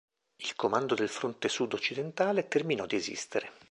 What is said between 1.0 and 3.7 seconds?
fronte sud occidentale terminò di esistere.